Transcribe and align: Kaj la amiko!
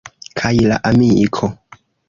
Kaj 0.39 0.53
la 0.71 0.79
amiko! 0.93 1.53